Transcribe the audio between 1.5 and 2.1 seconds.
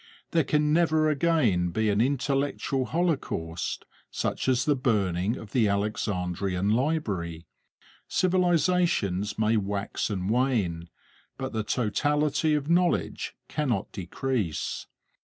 be an